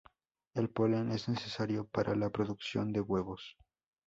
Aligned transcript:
El 0.55 0.71
polen 0.71 1.11
es 1.11 1.29
necesario 1.29 1.85
para 1.85 2.15
la 2.15 2.31
producción 2.31 2.91
de 2.91 3.01
huevos. 3.01 3.55